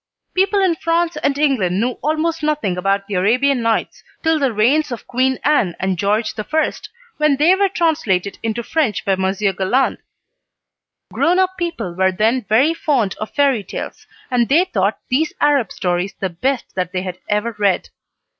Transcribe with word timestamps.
People 0.33 0.61
in 0.63 0.73
France 0.73 1.15
and 1.17 1.37
England 1.37 1.79
knew 1.79 1.91
almost 2.01 2.41
nothing 2.41 2.75
about 2.75 3.05
"The 3.05 3.13
Arabian 3.13 3.61
Nights" 3.61 4.03
till 4.23 4.39
the 4.39 4.51
reigns 4.51 4.91
of 4.91 5.05
Queen 5.05 5.37
Anne 5.43 5.75
and 5.79 5.95
George 5.95 6.33
I., 6.39 6.73
when 7.17 7.35
they 7.37 7.53
were 7.53 7.69
translated 7.69 8.39
into 8.41 8.63
French 8.63 9.05
by 9.05 9.15
Monsieur 9.15 9.53
Galland. 9.53 9.99
Grown 11.13 11.37
up 11.37 11.55
people 11.55 11.93
were 11.93 12.11
then 12.11 12.43
very 12.49 12.73
fond 12.73 13.13
of 13.19 13.29
fairy 13.35 13.63
tales, 13.63 14.07
and 14.31 14.49
they 14.49 14.65
thought 14.65 14.97
these 15.09 15.33
Arab 15.39 15.71
stories 15.71 16.13
the 16.19 16.31
best 16.31 16.73
that 16.73 16.93
they 16.93 17.03
had 17.03 17.19
ever 17.29 17.55
read. 17.59 17.89